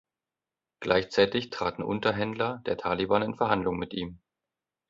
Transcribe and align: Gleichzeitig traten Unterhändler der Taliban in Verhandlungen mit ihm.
Gleichzeitig 0.79 1.51
traten 1.51 1.83
Unterhändler 1.83 2.63
der 2.65 2.75
Taliban 2.75 3.21
in 3.21 3.35
Verhandlungen 3.35 3.77
mit 3.77 3.93
ihm. 3.93 4.17